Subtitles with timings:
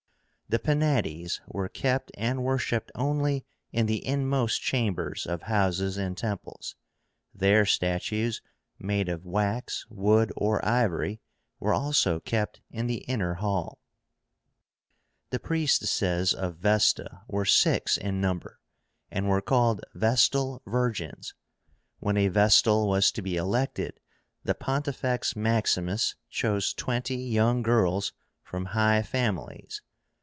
[0.51, 6.75] The PENÁTES were kept and worshipped only in the inmost chambers of houses and temples.
[7.33, 8.41] Their statues,
[8.77, 11.21] made of wax, wood, or ivory,
[11.61, 13.79] were also kept in the inner hall.
[15.29, 18.59] The priestesses of Vesta were six in number,
[19.09, 21.33] and were called VESTAL VIRGINS.
[22.01, 24.01] When a vestal was to be elected,
[24.43, 28.11] the Pontifex Maximus chose twenty young girls
[28.43, 29.81] from high families.